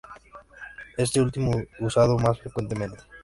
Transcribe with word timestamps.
Este 0.97 1.21
último 1.21 1.61
usado 1.79 2.17
más 2.17 2.39
frecuentemente. 2.39 3.03